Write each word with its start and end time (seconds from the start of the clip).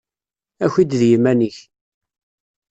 Aki-d 0.65 0.91
d 0.99 1.01
yiman-ik! 1.09 1.57